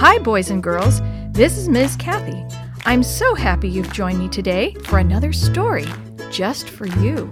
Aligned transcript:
Hi, 0.00 0.16
boys 0.20 0.50
and 0.50 0.62
girls. 0.62 1.00
This 1.32 1.58
is 1.58 1.68
Ms. 1.68 1.96
Kathy. 1.96 2.44
I'm 2.86 3.02
so 3.02 3.34
happy 3.34 3.68
you've 3.68 3.92
joined 3.92 4.20
me 4.20 4.28
today 4.28 4.72
for 4.84 5.00
another 5.00 5.32
story 5.32 5.86
just 6.30 6.70
for 6.70 6.86
you. 6.86 7.26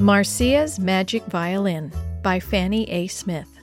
Marcia's 0.00 0.80
Magic 0.80 1.24
Violin 1.26 1.92
by 2.24 2.40
Fanny 2.40 2.90
A. 2.90 3.06
Smith. 3.06 3.60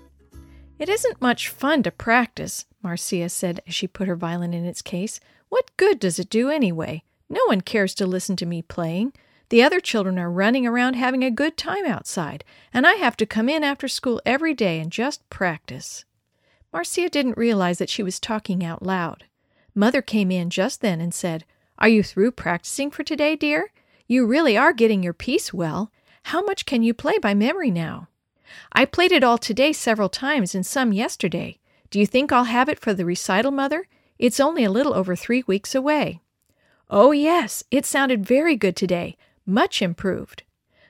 It 0.79 0.87
isn't 0.87 1.21
much 1.21 1.49
fun 1.49 1.83
to 1.83 1.91
practice, 1.91 2.65
Marcia 2.81 3.27
said 3.27 3.59
as 3.67 3.75
she 3.75 3.89
put 3.89 4.07
her 4.07 4.15
violin 4.15 4.53
in 4.53 4.63
its 4.63 4.81
case. 4.81 5.19
What 5.49 5.75
good 5.75 5.99
does 5.99 6.19
it 6.19 6.29
do 6.29 6.49
anyway? 6.49 7.03
No 7.27 7.41
one 7.47 7.59
cares 7.59 7.93
to 7.95 8.07
listen 8.07 8.37
to 8.37 8.45
me 8.45 8.61
playing. 8.61 9.11
The 9.49 9.63
other 9.63 9.81
children 9.81 10.17
are 10.17 10.31
running 10.31 10.65
around 10.65 10.93
having 10.93 11.25
a 11.25 11.29
good 11.29 11.57
time 11.57 11.85
outside, 11.85 12.45
and 12.73 12.87
I 12.87 12.93
have 12.93 13.17
to 13.17 13.25
come 13.25 13.49
in 13.49 13.65
after 13.65 13.89
school 13.89 14.21
every 14.25 14.53
day 14.53 14.79
and 14.79 14.89
just 14.89 15.29
practice. 15.29 16.05
Marcia 16.73 17.09
didn't 17.09 17.37
realize 17.37 17.77
that 17.77 17.89
she 17.89 18.03
was 18.03 18.19
talking 18.19 18.63
out 18.63 18.83
loud. 18.83 19.25
Mother 19.73 20.01
came 20.01 20.31
in 20.31 20.49
just 20.49 20.81
then 20.81 20.99
and 20.99 21.13
said, 21.13 21.45
Are 21.79 21.87
you 21.87 22.03
through 22.03 22.31
practicing 22.31 22.91
for 22.91 23.03
today, 23.03 23.35
dear? 23.35 23.71
You 24.07 24.25
really 24.25 24.57
are 24.57 24.73
getting 24.73 25.03
your 25.03 25.13
piece 25.13 25.53
well. 25.53 25.91
How 26.23 26.41
much 26.43 26.65
can 26.65 26.83
you 26.83 26.93
play 26.93 27.17
by 27.19 27.33
memory 27.33 27.71
now? 27.71 28.09
I 28.73 28.85
played 28.85 29.11
it 29.11 29.23
all 29.23 29.37
today 29.37 29.73
several 29.73 30.09
times 30.09 30.55
and 30.55 30.65
some 30.65 30.93
yesterday. 30.93 31.59
Do 31.89 31.99
you 31.99 32.05
think 32.05 32.31
I'll 32.31 32.45
have 32.45 32.69
it 32.69 32.79
for 32.79 32.93
the 32.93 33.05
recital, 33.05 33.51
Mother? 33.51 33.87
It's 34.19 34.39
only 34.39 34.63
a 34.63 34.71
little 34.71 34.93
over 34.93 35.15
three 35.15 35.43
weeks 35.47 35.73
away. 35.75 36.21
Oh, 36.89 37.11
yes, 37.11 37.63
it 37.69 37.85
sounded 37.85 38.25
very 38.25 38.55
good 38.55 38.75
today, 38.75 39.17
much 39.45 39.81
improved. 39.81 40.43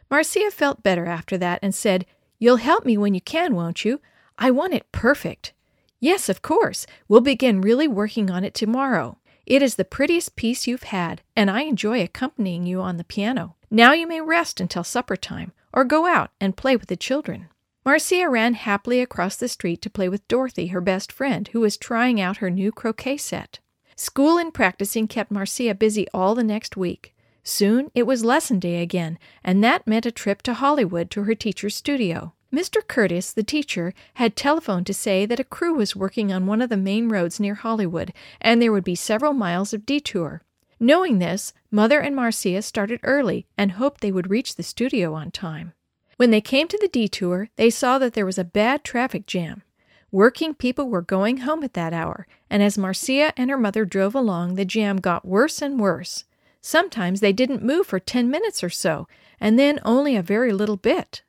Marcia 0.09 0.49
felt 0.51 0.83
better 0.83 1.05
after 1.05 1.37
that 1.37 1.59
and 1.61 1.75
said, 1.75 2.05
You'll 2.39 2.57
help 2.57 2.85
me 2.85 2.97
when 2.97 3.13
you 3.13 3.21
can, 3.21 3.55
won't 3.55 3.83
you? 3.83 3.99
I 4.37 4.51
want 4.51 4.73
it 4.73 4.91
perfect. 4.91 5.53
Yes, 5.99 6.29
of 6.29 6.41
course. 6.41 6.85
We'll 7.07 7.21
begin 7.21 7.61
really 7.61 7.87
working 7.87 8.29
on 8.29 8.43
it 8.43 8.53
tomorrow. 8.53 9.17
It 9.45 9.61
is 9.61 9.75
the 9.75 9.85
prettiest 9.85 10.35
piece 10.35 10.67
you've 10.67 10.83
had, 10.83 11.21
and 11.35 11.49
I 11.49 11.61
enjoy 11.61 12.01
accompanying 12.01 12.65
you 12.65 12.81
on 12.81 12.97
the 12.97 13.03
piano. 13.03 13.55
Now 13.71 13.93
you 13.93 14.05
may 14.05 14.21
rest 14.21 14.59
until 14.59 14.83
supper 14.83 15.15
time, 15.15 15.53
or 15.73 15.85
go 15.85 16.05
out 16.05 16.31
and 16.39 16.57
play 16.57 16.75
with 16.75 16.87
the 16.87 16.97
children. 16.97 17.47
Marcia 17.85 18.27
ran 18.29 18.53
happily 18.53 18.99
across 18.99 19.37
the 19.37 19.47
street 19.47 19.81
to 19.81 19.89
play 19.89 20.09
with 20.09 20.27
Dorothy, 20.27 20.67
her 20.67 20.81
best 20.81 21.11
friend, 21.11 21.47
who 21.47 21.61
was 21.61 21.77
trying 21.77 22.19
out 22.19 22.37
her 22.37 22.49
new 22.49 22.71
croquet 22.71 23.17
set. 23.17 23.59
School 23.95 24.37
and 24.37 24.53
practicing 24.53 25.07
kept 25.07 25.31
Marcia 25.31 25.73
busy 25.73 26.05
all 26.13 26.35
the 26.35 26.43
next 26.43 26.75
week. 26.75 27.15
Soon 27.43 27.89
it 27.95 28.03
was 28.03 28.25
lesson 28.25 28.59
day 28.59 28.81
again, 28.81 29.17
and 29.41 29.63
that 29.63 29.87
meant 29.87 30.05
a 30.05 30.11
trip 30.11 30.41
to 30.43 30.53
Hollywood 30.53 31.09
to 31.11 31.23
her 31.23 31.33
teacher's 31.33 31.75
studio. 31.75 32.33
Mr. 32.53 32.85
Curtis, 32.87 33.33
the 33.33 33.43
teacher, 33.43 33.93
had 34.15 34.35
telephoned 34.35 34.87
to 34.87 34.93
say 34.93 35.25
that 35.25 35.39
a 35.39 35.43
crew 35.43 35.73
was 35.73 35.95
working 35.95 36.31
on 36.31 36.45
one 36.45 36.61
of 36.61 36.69
the 36.69 36.77
main 36.77 37.09
roads 37.09 37.39
near 37.39 37.55
Hollywood, 37.55 38.13
and 38.39 38.61
there 38.61 38.71
would 38.71 38.85
be 38.85 38.95
several 38.95 39.33
miles 39.33 39.73
of 39.73 39.85
detour. 39.85 40.41
Knowing 40.79 41.19
this, 41.19 41.53
Mother 41.71 41.99
and 41.99 42.15
Marcia 42.15 42.61
started 42.61 42.99
early 43.03 43.47
and 43.57 43.73
hoped 43.73 43.99
they 43.99 44.11
would 44.11 44.29
reach 44.29 44.55
the 44.55 44.63
studio 44.63 45.13
on 45.13 45.31
time. 45.31 45.73
When 46.15 46.31
they 46.31 46.41
came 46.41 46.67
to 46.69 46.77
the 46.79 46.87
detour, 46.87 47.49
they 47.57 47.69
saw 47.69 47.99
that 47.99 48.13
there 48.13 48.25
was 48.25 48.37
a 48.37 48.43
bad 48.43 48.83
traffic 48.83 49.25
jam. 49.25 49.63
Working 50.11 50.53
people 50.53 50.87
were 50.87 51.01
going 51.01 51.37
home 51.37 51.63
at 51.63 51.73
that 51.73 51.93
hour, 51.93 52.27
and 52.49 52.63
as 52.63 52.77
Marcia 52.77 53.33
and 53.35 53.49
her 53.49 53.57
mother 53.57 53.83
drove 53.83 54.15
along, 54.15 54.55
the 54.55 54.65
jam 54.65 54.97
got 54.97 55.25
worse 55.25 55.61
and 55.61 55.79
worse. 55.79 56.23
Sometimes 56.61 57.19
they 57.19 57.33
didn't 57.33 57.63
move 57.63 57.87
for 57.87 57.99
ten 57.99 58.29
minutes 58.29 58.63
or 58.63 58.69
so, 58.69 59.07
and 59.39 59.59
then 59.59 59.79
only 59.83 60.15
a 60.15 60.21
very 60.21 60.53
little 60.53 60.77
bit. 60.77 61.23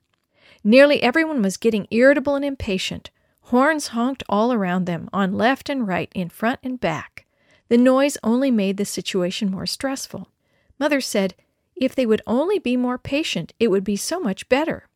Nearly 0.69 1.03
everyone 1.03 1.41
was 1.41 1.57
getting 1.57 1.87
irritable 1.91 2.35
and 2.35 2.45
impatient. 2.45 3.09
Horns 3.45 3.87
honked 3.87 4.23
all 4.29 4.53
around 4.53 4.85
them, 4.85 5.09
on 5.15 5.33
left 5.33 5.71
and 5.71 5.89
right, 5.89 6.13
in 6.15 6.29
front 6.29 6.61
and 6.63 6.79
back. 6.79 7.25
The 7.69 7.79
noise 7.79 8.19
only 8.23 8.51
made 8.51 8.77
the 8.77 8.85
situation 8.85 9.51
more 9.51 9.65
stressful. 9.65 10.29
Mother 10.79 11.01
said, 11.01 11.35
If 11.75 11.95
they 11.95 12.05
would 12.05 12.21
only 12.27 12.59
be 12.59 12.77
more 12.77 12.99
patient, 12.99 13.55
it 13.59 13.69
would 13.69 13.83
be 13.83 13.97
so 13.97 14.21
much 14.21 14.47
better. 14.51 14.87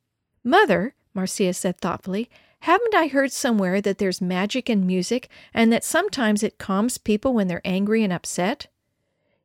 Mother, 0.44 0.94
Marcia 1.14 1.54
said 1.54 1.80
thoughtfully, 1.80 2.28
haven't 2.60 2.94
I 2.94 3.06
heard 3.06 3.32
somewhere 3.32 3.80
that 3.80 3.96
there's 3.96 4.20
magic 4.20 4.68
in 4.68 4.86
music 4.86 5.30
and 5.54 5.72
that 5.72 5.84
sometimes 5.84 6.42
it 6.42 6.58
calms 6.58 6.98
people 6.98 7.32
when 7.32 7.48
they're 7.48 7.62
angry 7.64 8.04
and 8.04 8.12
upset? 8.12 8.66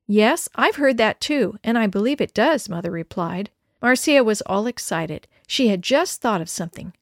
Yes, 0.05 0.49
I've 0.55 0.75
heard 0.75 0.97
that 0.97 1.21
too, 1.21 1.57
and 1.63 1.77
I 1.77 1.87
believe 1.87 2.19
it 2.19 2.33
does, 2.33 2.67
Mother 2.67 2.91
replied. 2.91 3.49
Marcia 3.81 4.25
was 4.25 4.41
all 4.41 4.67
excited. 4.67 5.25
She 5.47 5.69
had 5.69 5.81
just 5.81 6.21
thought 6.21 6.41
of 6.41 6.49
something. 6.49 6.93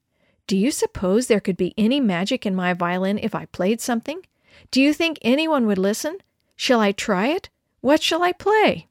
Do 0.46 0.56
you 0.56 0.70
suppose 0.70 1.26
there 1.26 1.40
could 1.40 1.56
be 1.56 1.74
any 1.76 1.98
magic 2.00 2.46
in 2.46 2.54
my 2.54 2.72
violin 2.72 3.18
if 3.18 3.34
I 3.34 3.46
played 3.46 3.80
something? 3.80 4.24
Do 4.70 4.80
you 4.80 4.94
think 4.94 5.18
anyone 5.20 5.66
would 5.66 5.78
listen? 5.78 6.18
Shall 6.54 6.80
I 6.80 6.92
try 6.92 7.26
it? 7.26 7.50
What 7.80 8.02
shall 8.02 8.22
I 8.22 8.32
play? 8.32 8.88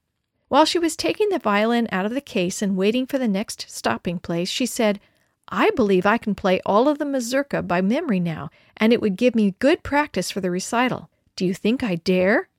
While 0.50 0.66
she 0.66 0.78
was 0.78 0.96
taking 0.96 1.30
the 1.30 1.40
violin 1.40 1.88
out 1.92 2.06
of 2.06 2.14
the 2.14 2.22
case 2.22 2.62
and 2.62 2.78
waiting 2.78 3.08
for 3.08 3.18
the 3.18 3.28
next 3.28 3.66
stopping 3.70 4.20
place, 4.20 4.50
she 4.50 4.66
said, 4.66 5.00
I 5.48 5.70
believe 5.72 6.06
I 6.06 6.18
can 6.18 6.36
play 6.36 6.60
all 6.66 6.88
of 6.88 6.98
the 6.98 7.06
mazurka 7.06 7.62
by 7.64 7.82
memory 7.82 8.20
now, 8.20 8.50
and 8.78 8.92
it 8.92 9.02
would 9.02 9.16
give 9.16 9.36
me 9.36 9.56
good 9.60 9.84
practice 9.84 10.30
for 10.30 10.42
the 10.42 10.52
recital. 10.52 11.10
Do 11.36 11.46
you 11.46 11.54
think 11.54 11.84
I 11.84 11.96
dare? 11.96 12.50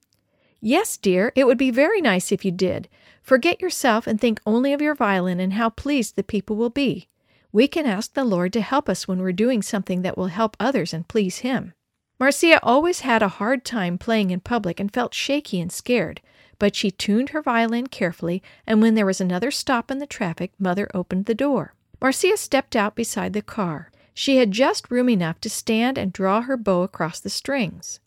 Yes, 0.61 0.97
dear, 0.97 1.33
it 1.35 1.47
would 1.47 1.59
be 1.59 1.71
very 1.71 2.01
nice 2.01 2.33
if 2.33 2.45
you 2.45 2.51
did. 2.51 2.89
Forget 3.23 3.61
yourself 3.61 4.07
and 4.07 4.21
think 4.21 4.41
only 4.47 4.73
of 4.73 4.81
your 4.81 4.95
violin 4.95 5.41
and 5.41 5.53
how 5.53 5.71
pleased 5.71 6.17
the 6.17 6.23
people 6.23 6.57
will 6.57 6.71
be. 6.71 7.09
We 7.53 7.69
can 7.69 7.87
ask 7.87 8.15
the 8.15 8.25
Lord 8.25 8.53
to 8.55 8.61
help 8.61 8.89
us 8.89 9.07
when 9.07 9.21
we're 9.21 9.33
doing 9.33 9.63
something 9.63 10.03
that 10.03 10.17
will 10.17 10.27
help 10.27 10.57
others 10.59 10.93
and 10.93 11.09
please 11.09 11.39
Him. 11.39 11.73
Marcia 12.19 12.59
always 12.63 13.01
had 13.01 13.23
a 13.23 13.29
hard 13.29 13.65
time 13.65 13.99
playing 13.99 14.31
in 14.31 14.41
public 14.41 14.81
and 14.81 14.93
felt 14.93 15.13
shaky 15.13 15.61
and 15.61 15.71
scared, 15.71 16.21
but 16.59 16.75
she 16.75 16.91
tuned 16.91 17.31
her 17.31 17.43
violin 17.43 17.87
carefully, 17.87 18.43
and 18.67 18.81
when 18.81 18.95
there 18.95 19.07
was 19.07 19.21
another 19.21 19.51
stop 19.51 19.91
in 19.91 19.99
the 19.99 20.07
traffic, 20.07 20.53
Mother 20.59 20.89
opened 20.95 21.27
the 21.27 21.35
door. 21.35 21.75
Marcia 22.01 22.37
stepped 22.37 22.75
out 22.75 22.95
beside 22.95 23.33
the 23.33 23.43
car. 23.43 23.91
She 24.15 24.37
had 24.39 24.51
just 24.51 24.91
room 24.91 25.11
enough 25.11 25.41
to 25.41 25.51
stand 25.51 25.99
and 25.99 26.13
draw 26.13 26.43
her 26.43 26.57
bow 26.57 26.83
across 26.83 27.21
the 27.21 27.29
strings. 27.29 28.01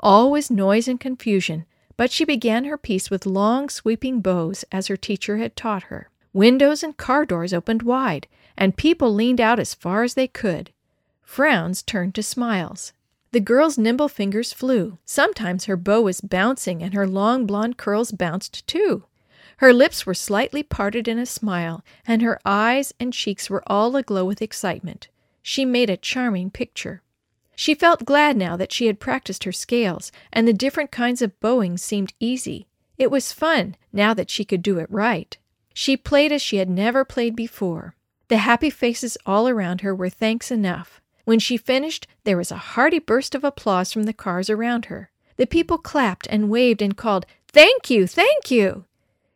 All 0.00 0.30
was 0.30 0.50
noise 0.50 0.88
and 0.88 0.98
confusion, 0.98 1.66
but 1.96 2.10
she 2.10 2.24
began 2.24 2.64
her 2.64 2.78
piece 2.78 3.10
with 3.10 3.26
long 3.26 3.68
sweeping 3.68 4.20
bows 4.20 4.64
as 4.72 4.88
her 4.88 4.96
teacher 4.96 5.36
had 5.36 5.56
taught 5.56 5.84
her. 5.84 6.10
Windows 6.32 6.82
and 6.82 6.96
car 6.96 7.24
doors 7.24 7.54
opened 7.54 7.82
wide, 7.82 8.26
and 8.56 8.76
people 8.76 9.14
leaned 9.14 9.40
out 9.40 9.60
as 9.60 9.74
far 9.74 10.02
as 10.02 10.14
they 10.14 10.26
could. 10.26 10.70
Frowns 11.22 11.82
turned 11.82 12.14
to 12.14 12.22
smiles. 12.22 12.92
The 13.32 13.40
girl's 13.40 13.78
nimble 13.78 14.08
fingers 14.08 14.52
flew. 14.52 14.98
Sometimes 15.04 15.64
her 15.64 15.76
bow 15.76 16.02
was 16.02 16.20
bouncing 16.20 16.82
and 16.82 16.94
her 16.94 17.06
long 17.06 17.46
blonde 17.46 17.76
curls 17.76 18.12
bounced 18.12 18.66
too. 18.66 19.04
Her 19.58 19.72
lips 19.72 20.04
were 20.04 20.14
slightly 20.14 20.62
parted 20.62 21.06
in 21.08 21.18
a 21.18 21.26
smile, 21.26 21.84
and 22.06 22.22
her 22.22 22.40
eyes 22.44 22.92
and 22.98 23.12
cheeks 23.12 23.48
were 23.48 23.62
all 23.66 23.94
aglow 23.96 24.24
with 24.24 24.42
excitement. 24.42 25.08
She 25.42 25.64
made 25.64 25.90
a 25.90 25.96
charming 25.96 26.50
picture. 26.50 27.02
She 27.56 27.74
felt 27.74 28.04
glad 28.04 28.36
now 28.36 28.56
that 28.56 28.72
she 28.72 28.86
had 28.86 29.00
practiced 29.00 29.44
her 29.44 29.52
scales, 29.52 30.10
and 30.32 30.46
the 30.46 30.52
different 30.52 30.90
kinds 30.90 31.22
of 31.22 31.38
bowing 31.40 31.76
seemed 31.78 32.12
easy. 32.18 32.66
It 32.98 33.10
was 33.10 33.32
fun, 33.32 33.76
now 33.92 34.14
that 34.14 34.30
she 34.30 34.44
could 34.44 34.62
do 34.62 34.78
it 34.78 34.90
right. 34.90 35.36
She 35.72 35.96
played 35.96 36.32
as 36.32 36.42
she 36.42 36.56
had 36.56 36.70
never 36.70 37.04
played 37.04 37.34
before. 37.34 37.94
The 38.28 38.38
happy 38.38 38.70
faces 38.70 39.18
all 39.26 39.48
around 39.48 39.82
her 39.82 39.94
were 39.94 40.08
thanks 40.08 40.50
enough. 40.50 41.00
When 41.24 41.38
she 41.38 41.56
finished, 41.56 42.06
there 42.24 42.36
was 42.36 42.50
a 42.50 42.56
hearty 42.56 42.98
burst 42.98 43.34
of 43.34 43.44
applause 43.44 43.92
from 43.92 44.04
the 44.04 44.12
cars 44.12 44.48
around 44.48 44.86
her. 44.86 45.10
The 45.36 45.46
people 45.46 45.78
clapped 45.78 46.26
and 46.30 46.50
waved 46.50 46.80
and 46.80 46.96
called, 46.96 47.26
Thank 47.48 47.90
you, 47.90 48.06
thank 48.06 48.50
you! 48.50 48.84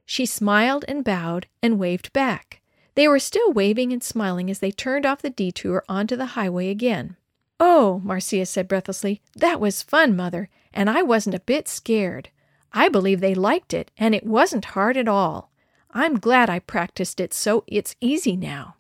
She 0.07 0.27
smiled 0.27 0.85
and 0.89 1.05
bowed 1.05 1.47
and 1.63 1.79
waved 1.79 2.13
back. 2.13 2.61
They 2.95 3.07
were 3.07 3.19
still 3.19 3.53
waving 3.53 3.93
and 3.93 4.03
smiling 4.03 4.51
as 4.51 4.61
they 4.61 4.71
turned 4.71 5.07
off 5.07 5.23
the 5.23 5.31
detour 5.31 5.85
onto 5.89 6.17
the 6.17 6.35
highway 6.35 6.69
again. 6.71 7.17
Oh, 7.61 8.01
Marcia 8.05 8.47
said 8.47 8.69
breathlessly, 8.69 9.21
that 9.37 9.61
was 9.61 9.83
fun, 9.83 10.15
Mother, 10.15 10.49
and 10.73 10.89
I 10.89 11.03
wasn't 11.03 11.35
a 11.35 11.41
bit 11.41 11.67
scared. 11.67 12.31
I 12.73 12.89
believe 12.89 13.21
they 13.21 13.35
liked 13.35 13.75
it, 13.75 13.91
and 13.99 14.15
it 14.15 14.27
wasn't 14.27 14.67
hard 14.67 14.97
at 14.97 15.09
all. 15.09 15.51
I'm 15.91 16.19
glad 16.19 16.51
I 16.51 16.59
practiced 16.59 17.19
it 17.19 17.33
so 17.35 17.65
it's 17.67 17.97
easy 18.01 18.37
now. 18.37 18.77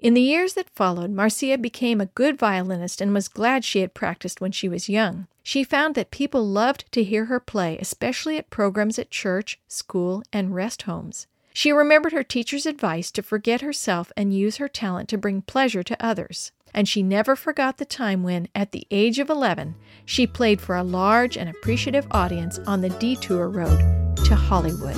In 0.00 0.14
the 0.14 0.20
years 0.20 0.54
that 0.54 0.68
followed, 0.74 1.10
Marcia 1.10 1.56
became 1.56 2.00
a 2.00 2.06
good 2.06 2.38
violinist 2.38 3.00
and 3.00 3.14
was 3.14 3.28
glad 3.28 3.64
she 3.64 3.80
had 3.80 3.94
practiced 3.94 4.40
when 4.40 4.52
she 4.52 4.68
was 4.68 4.88
young. 4.88 5.28
She 5.42 5.64
found 5.64 5.94
that 5.94 6.10
people 6.10 6.46
loved 6.46 6.90
to 6.92 7.04
hear 7.04 7.26
her 7.26 7.40
play, 7.40 7.78
especially 7.78 8.36
at 8.36 8.50
programs 8.50 8.98
at 8.98 9.10
church, 9.10 9.60
school, 9.68 10.22
and 10.32 10.54
rest 10.54 10.82
homes. 10.82 11.26
She 11.54 11.72
remembered 11.72 12.12
her 12.12 12.22
teacher's 12.22 12.66
advice 12.66 13.10
to 13.12 13.22
forget 13.22 13.62
herself 13.62 14.12
and 14.14 14.34
use 14.34 14.58
her 14.58 14.68
talent 14.68 15.08
to 15.08 15.16
bring 15.16 15.40
pleasure 15.40 15.82
to 15.82 16.04
others 16.04 16.52
and 16.74 16.88
she 16.88 17.02
never 17.02 17.36
forgot 17.36 17.78
the 17.78 17.84
time 17.84 18.22
when, 18.22 18.48
at 18.54 18.72
the 18.72 18.86
age 18.90 19.18
of 19.20 19.30
11, 19.30 19.76
she 20.04 20.26
played 20.26 20.60
for 20.60 20.76
a 20.76 20.82
large 20.82 21.36
and 21.36 21.48
appreciative 21.48 22.06
audience 22.10 22.58
on 22.66 22.80
the 22.80 22.90
detour 22.90 23.48
road 23.48 23.78
to 24.24 24.34
Hollywood. 24.34 24.96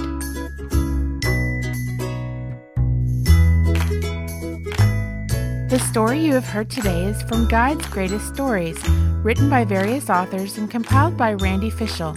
The 5.69 5.79
story 5.91 6.20
you 6.20 6.32
have 6.32 6.47
heard 6.47 6.70
today 6.70 7.05
is 7.05 7.23
from 7.23 7.49
Guide's 7.49 7.87
Greatest 7.88 8.32
Stories, 8.32 8.82
written 9.23 9.50
by 9.50 9.64
various 9.64 10.08
authors 10.08 10.56
and 10.56 10.70
compiled 10.70 11.19
by 11.19 11.35
Randy 11.35 11.70
Fishell, 11.70 12.17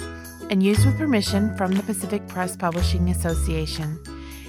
and 0.49 0.63
used 0.63 0.85
with 0.85 0.97
permission 0.97 1.55
from 1.57 1.73
the 1.73 1.83
Pacific 1.83 2.25
Press 2.27 2.55
Publishing 2.55 3.09
Association. 3.09 3.99